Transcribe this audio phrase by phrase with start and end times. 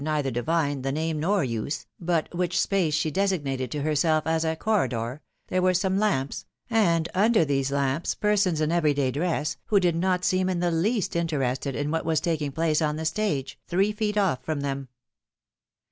[0.03, 5.19] neither divine the name nor use, but which space she designated to herself as corridor/^
[5.49, 9.95] there were some lamps, and under these lamps persons in every day dress, who did
[9.95, 13.91] not seem in the least interested in what was taking place on the stage, three
[13.91, 14.87] feet off from them.